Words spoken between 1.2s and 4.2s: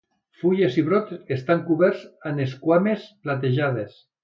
estan coberts amb esquames platejades.